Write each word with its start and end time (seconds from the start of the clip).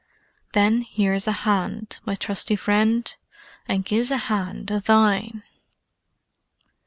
"Then 0.53 0.81
here's 0.81 1.27
a 1.27 1.31
hand, 1.45 1.99
my 2.07 2.15
trusty 2.15 2.55
friend, 2.55 3.15
And 3.67 3.85
gie's 3.85 4.09
a 4.09 4.17
hand 4.17 4.71
o' 4.71 4.79
thine." 4.79 5.43